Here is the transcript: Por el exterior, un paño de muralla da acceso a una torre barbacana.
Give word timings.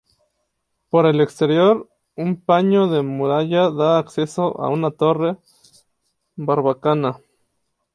Por 0.89 1.05
el 1.05 1.21
exterior, 1.21 1.87
un 2.15 2.41
paño 2.43 2.87
de 2.87 3.03
muralla 3.03 3.69
da 3.69 3.99
acceso 3.99 4.59
a 4.59 4.67
una 4.67 4.89
torre 4.89 5.37
barbacana. 6.35 7.19